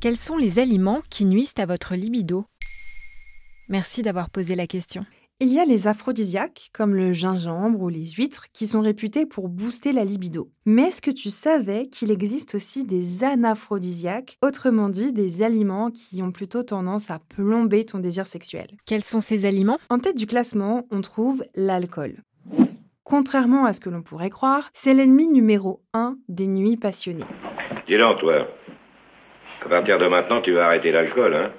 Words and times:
Quels 0.00 0.16
sont 0.16 0.36
les 0.36 0.58
aliments 0.58 1.00
qui 1.10 1.24
nuisent 1.24 1.54
à 1.58 1.66
votre 1.66 1.94
libido? 1.94 2.44
Merci 3.68 4.02
d'avoir 4.02 4.30
posé 4.30 4.54
la 4.54 4.66
question. 4.66 5.04
Il 5.38 5.52
y 5.52 5.58
a 5.58 5.66
les 5.66 5.86
aphrodisiaques, 5.86 6.70
comme 6.72 6.94
le 6.94 7.12
gingembre 7.12 7.82
ou 7.82 7.90
les 7.90 8.06
huîtres, 8.12 8.46
qui 8.54 8.66
sont 8.66 8.80
réputés 8.80 9.26
pour 9.26 9.50
booster 9.50 9.92
la 9.92 10.04
libido. 10.04 10.50
Mais 10.64 10.84
est-ce 10.84 11.02
que 11.02 11.10
tu 11.10 11.28
savais 11.28 11.88
qu'il 11.88 12.10
existe 12.10 12.54
aussi 12.54 12.84
des 12.84 13.22
anaphrodisiaques, 13.22 14.38
autrement 14.42 14.88
dit 14.88 15.12
des 15.12 15.42
aliments 15.42 15.90
qui 15.90 16.22
ont 16.22 16.32
plutôt 16.32 16.62
tendance 16.62 17.10
à 17.10 17.18
plomber 17.18 17.84
ton 17.84 17.98
désir 17.98 18.26
sexuel? 18.26 18.68
Quels 18.86 19.04
sont 19.04 19.20
ces 19.20 19.44
aliments? 19.44 19.78
En 19.90 19.98
tête 19.98 20.16
du 20.16 20.26
classement, 20.26 20.86
on 20.90 21.02
trouve 21.02 21.44
l'alcool. 21.54 22.22
Contrairement 23.04 23.66
à 23.66 23.74
ce 23.74 23.80
que 23.80 23.90
l'on 23.90 24.02
pourrait 24.02 24.30
croire, 24.30 24.70
c'est 24.72 24.94
l'ennemi 24.94 25.28
numéro 25.28 25.82
un 25.92 26.16
des 26.28 26.46
nuits 26.46 26.78
passionnées. 26.78 27.24
Dis 27.86 27.96
donc, 27.98 28.18
toi. 28.18 28.48
À 29.64 29.68
partir 29.68 29.98
de 29.98 30.06
maintenant, 30.06 30.40
tu 30.40 30.52
vas 30.52 30.66
arrêter 30.66 30.90
l'alcool, 30.90 31.34
hein 31.34 31.52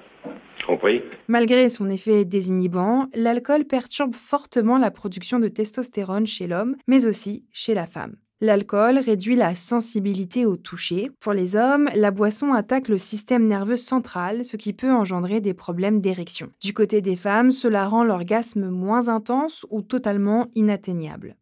Compris? 0.66 1.02
Malgré 1.26 1.70
son 1.70 1.88
effet 1.88 2.26
désinhibant, 2.26 3.06
l'alcool 3.14 3.64
perturbe 3.64 4.14
fortement 4.14 4.76
la 4.76 4.90
production 4.90 5.38
de 5.38 5.48
testostérone 5.48 6.26
chez 6.26 6.46
l'homme, 6.46 6.76
mais 6.86 7.06
aussi 7.06 7.46
chez 7.52 7.72
la 7.72 7.86
femme. 7.86 8.16
L'alcool 8.40 8.98
réduit 8.98 9.34
la 9.34 9.54
sensibilité 9.54 10.46
au 10.46 10.56
toucher. 10.56 11.10
Pour 11.18 11.32
les 11.32 11.56
hommes, 11.56 11.88
la 11.94 12.10
boisson 12.10 12.52
attaque 12.52 12.88
le 12.88 12.98
système 12.98 13.46
nerveux 13.46 13.76
central, 13.76 14.44
ce 14.44 14.56
qui 14.56 14.72
peut 14.72 14.92
engendrer 14.92 15.40
des 15.40 15.54
problèmes 15.54 16.00
d'érection. 16.00 16.50
Du 16.62 16.72
côté 16.72 17.00
des 17.00 17.16
femmes, 17.16 17.50
cela 17.50 17.88
rend 17.88 18.04
l'orgasme 18.04 18.68
moins 18.68 19.08
intense 19.08 19.66
ou 19.70 19.82
totalement 19.82 20.46
inatteignable. 20.54 21.36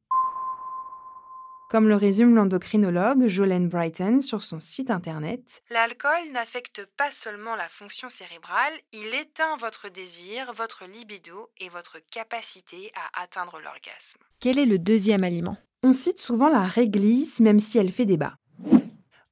Comme 1.69 1.89
le 1.89 1.97
résume 1.97 2.37
l'endocrinologue 2.37 3.27
Jolene 3.27 3.69
Brighton 3.69 4.21
sur 4.21 4.45
son 4.45 4.61
site 4.61 4.89
internet, 4.89 5.63
l'alcool 5.71 6.31
n'affecte 6.33 6.87
pas 6.97 7.11
seulement 7.11 7.57
la 7.57 7.69
fonction 7.69 8.09
cérébrale, 8.09 8.73
il 8.93 9.09
éteint 9.09 9.57
votre 9.59 9.89
désir, 9.89 10.53
votre 10.53 10.85
libido 10.87 11.51
et 11.59 11.69
votre 11.69 11.99
capacité 12.11 12.93
à 12.95 13.23
atteindre 13.23 13.59
l'orgasme. 13.59 14.21
Quel 14.39 14.61
est 14.61 14.67
le 14.67 14.79
deuxième 14.79 15.25
aliment? 15.25 15.57
On 15.83 15.93
cite 15.93 16.21
souvent 16.21 16.49
la 16.49 16.63
réglisse 16.63 17.41
même 17.41 17.59
si 17.59 17.79
elle 17.79 17.91
fait 17.91 18.07
débat. 18.07 18.37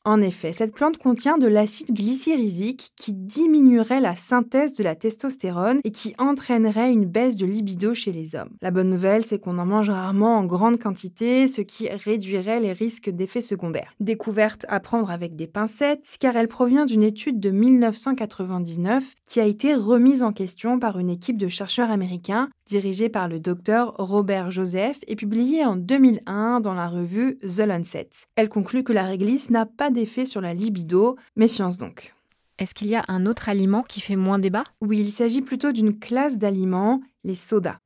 En 0.06 0.20
effet, 0.20 0.52
cette 0.52 0.74
plante 0.74 0.98
contient 0.98 1.38
de 1.38 1.46
l'acide 1.46 1.94
glycyrrhésique 1.94 2.92
qui 2.94 3.14
diminuerait 3.14 4.02
la 4.02 4.14
synthèse 4.14 4.74
de 4.74 4.84
la 4.84 4.94
testostérone 4.94 5.80
et 5.82 5.92
qui 5.92 6.14
entraînerait 6.18 6.92
une 6.92 7.06
baisse 7.06 7.38
de 7.38 7.46
libido 7.46 7.94
chez 7.94 8.12
les 8.12 8.36
hommes. 8.36 8.50
La 8.60 8.70
bonne 8.70 8.90
nouvelle, 8.90 9.24
c'est 9.24 9.38
qu'on 9.38 9.58
en 9.58 9.64
mange 9.64 9.88
rarement 9.88 10.36
en 10.36 10.44
grande 10.44 10.78
quantité, 10.78 11.48
ce 11.48 11.62
qui 11.62 11.88
réduirait 11.88 12.60
les 12.60 12.74
risques 12.74 13.08
d'effets 13.08 13.40
secondaires. 13.40 13.94
Découverte 13.98 14.66
à 14.68 14.78
prendre 14.78 15.10
avec 15.10 15.36
des 15.36 15.46
pincettes, 15.46 16.16
car 16.20 16.36
elle 16.36 16.48
provient 16.48 16.84
d'une 16.84 17.02
étude 17.02 17.40
de 17.40 17.48
1999 17.48 19.14
qui 19.24 19.40
a 19.40 19.46
été 19.46 19.74
remise 19.74 20.22
en 20.22 20.32
question 20.32 20.78
par 20.78 20.98
une 20.98 21.08
équipe 21.08 21.38
de 21.38 21.48
chercheurs 21.48 21.90
américains 21.90 22.50
dirigée 22.66 23.08
par 23.08 23.28
le 23.28 23.40
docteur 23.40 23.94
Robert 23.98 24.50
Joseph 24.50 24.98
et 25.06 25.16
publiée 25.16 25.64
en 25.64 25.76
2001 25.76 26.60
dans 26.60 26.74
la 26.74 26.88
revue 26.88 27.38
The 27.38 27.60
Lancet. 27.60 28.08
Elle 28.36 28.48
conclut 28.48 28.84
que 28.84 28.92
la 28.92 29.04
réglisse 29.04 29.50
n'a 29.50 29.66
pas 29.66 29.90
d'effet 29.94 30.26
sur 30.26 30.42
la 30.42 30.52
libido, 30.52 31.16
méfiance 31.36 31.78
donc. 31.78 32.14
Est-ce 32.58 32.74
qu'il 32.74 32.88
y 32.88 32.94
a 32.94 33.04
un 33.08 33.24
autre 33.24 33.48
aliment 33.48 33.82
qui 33.82 34.02
fait 34.02 34.16
moins 34.16 34.38
débat? 34.38 34.64
Oui, 34.82 35.00
il 35.00 35.10
s'agit 35.10 35.40
plutôt 35.40 35.72
d'une 35.72 35.98
classe 35.98 36.38
d'aliments, 36.38 37.00
les 37.24 37.34
sodas. 37.34 37.78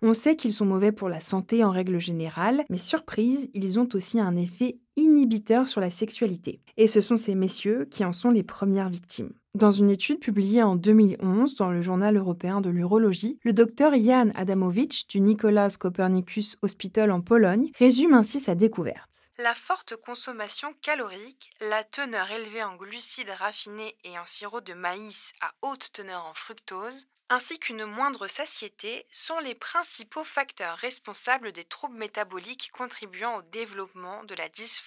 On 0.00 0.14
sait 0.14 0.36
qu'ils 0.36 0.52
sont 0.52 0.64
mauvais 0.64 0.92
pour 0.92 1.08
la 1.08 1.20
santé 1.20 1.62
en 1.62 1.70
règle 1.70 2.00
générale, 2.00 2.64
mais 2.70 2.78
surprise, 2.78 3.50
ils 3.54 3.78
ont 3.78 3.88
aussi 3.94 4.18
un 4.18 4.36
effet 4.36 4.78
inhibiteur 4.96 5.68
sur 5.68 5.80
la 5.80 5.90
sexualité. 5.90 6.60
Et 6.76 6.86
ce 6.86 7.00
sont 7.00 7.16
ces 7.16 7.34
messieurs 7.34 7.86
qui 7.90 8.04
en 8.04 8.12
sont 8.12 8.30
les 8.30 8.42
premières 8.42 8.88
victimes. 8.88 9.32
Dans 9.54 9.70
une 9.70 9.90
étude 9.90 10.18
publiée 10.18 10.62
en 10.62 10.76
2011 10.76 11.56
dans 11.56 11.70
le 11.70 11.82
Journal 11.82 12.16
européen 12.16 12.62
de 12.62 12.70
l'urologie, 12.70 13.38
le 13.42 13.52
docteur 13.52 13.92
Jan 13.94 14.30
Adamowicz 14.34 15.06
du 15.08 15.20
Nicolas 15.20 15.68
Copernicus 15.78 16.56
Hospital 16.62 17.10
en 17.10 17.20
Pologne 17.20 17.70
résume 17.78 18.14
ainsi 18.14 18.40
sa 18.40 18.54
découverte. 18.54 19.30
La 19.38 19.54
forte 19.54 19.96
consommation 19.96 20.74
calorique, 20.80 21.50
la 21.60 21.84
teneur 21.84 22.30
élevée 22.30 22.62
en 22.62 22.76
glucides 22.76 23.34
raffinés 23.38 23.94
et 24.04 24.18
en 24.18 24.24
sirop 24.24 24.62
de 24.62 24.72
maïs 24.72 25.32
à 25.42 25.52
haute 25.60 25.90
teneur 25.92 26.24
en 26.26 26.32
fructose, 26.32 27.06
ainsi 27.32 27.58
qu'une 27.58 27.86
moindre 27.86 28.26
satiété 28.26 29.06
sont 29.10 29.38
les 29.38 29.54
principaux 29.54 30.24
facteurs 30.24 30.76
responsables 30.76 31.52
des 31.52 31.64
troubles 31.64 31.96
métaboliques 31.96 32.70
contribuant 32.72 33.36
au 33.36 33.42
développement 33.42 34.22
de 34.24 34.34
la 34.34 34.50
dysfonction 34.50 34.81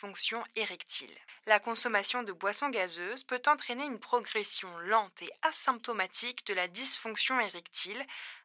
érectile. 0.56 1.10
La 1.48 1.60
consommation 1.60 2.24
de 2.24 2.32
boissons 2.32 2.70
gazeuses 2.70 3.24
peut 3.24 3.42
entraîner 3.48 3.86
une 3.86 4.00
progression 4.00 4.70
lente 4.88 5.22
et 5.22 5.30
asymptomatique 5.44 6.46
de 6.48 6.54
la 6.54 6.68
dysfonction 6.68 7.40
érectile, 7.40 8.02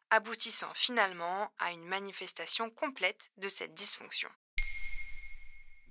aboutissant 0.09 0.71
finalement 0.73 1.49
à 1.59 1.71
une 1.71 1.85
manifestation 1.85 2.69
complète 2.69 3.31
de 3.37 3.49
cette 3.49 3.73
dysfonction. 3.73 4.29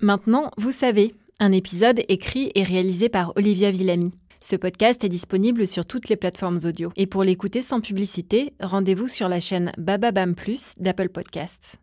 Maintenant, 0.00 0.50
vous 0.56 0.72
savez, 0.72 1.15
un 1.41 1.53
épisode 1.53 2.03
écrit 2.09 2.53
et 2.54 2.62
réalisé 2.62 3.09
par 3.09 3.32
Olivia 3.37 3.70
Villamy. 3.70 4.12
Ce 4.38 4.56
podcast 4.56 5.04
est 5.04 5.09
disponible 5.09 5.66
sur 5.66 5.84
toutes 5.84 6.09
les 6.09 6.16
plateformes 6.16 6.60
audio. 6.65 6.93
Et 6.97 7.06
pour 7.06 7.25
l'écouter 7.25 7.60
sans 7.60 7.81
publicité, 7.81 8.54
rendez-vous 8.60 9.09
sur 9.09 9.28
la 9.28 9.41
chaîne 9.41 9.72
Bababam 9.76 10.34
Plus 10.34 10.75
d'Apple 10.78 11.10
Podcasts. 11.10 11.79